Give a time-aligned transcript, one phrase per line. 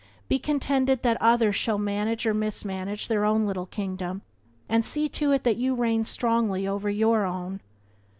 [0.27, 4.23] Be contended that others shall manage or mismanage their own little kingdom,
[4.67, 7.59] and see to it that you reign strongly over your own.